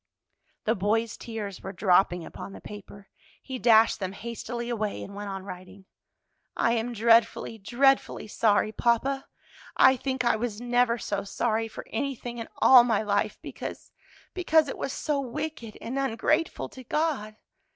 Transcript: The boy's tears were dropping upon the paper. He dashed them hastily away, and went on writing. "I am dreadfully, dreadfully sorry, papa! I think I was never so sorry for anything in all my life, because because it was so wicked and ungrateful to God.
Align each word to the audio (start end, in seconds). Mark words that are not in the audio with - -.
The 0.63 0.73
boy's 0.73 1.15
tears 1.15 1.61
were 1.61 1.71
dropping 1.71 2.25
upon 2.25 2.53
the 2.53 2.59
paper. 2.59 3.09
He 3.39 3.59
dashed 3.59 3.99
them 3.99 4.13
hastily 4.13 4.67
away, 4.67 5.03
and 5.03 5.13
went 5.13 5.29
on 5.29 5.43
writing. 5.43 5.85
"I 6.57 6.71
am 6.73 6.91
dreadfully, 6.93 7.59
dreadfully 7.59 8.27
sorry, 8.27 8.71
papa! 8.71 9.27
I 9.77 9.95
think 9.95 10.25
I 10.25 10.37
was 10.37 10.59
never 10.59 10.97
so 10.97 11.23
sorry 11.23 11.67
for 11.67 11.85
anything 11.91 12.39
in 12.39 12.47
all 12.57 12.83
my 12.83 13.03
life, 13.03 13.37
because 13.43 13.91
because 14.33 14.67
it 14.67 14.77
was 14.79 14.91
so 14.91 15.19
wicked 15.21 15.77
and 15.81 15.99
ungrateful 15.99 16.67
to 16.69 16.83
God. 16.83 17.35